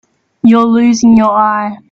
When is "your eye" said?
1.15-1.77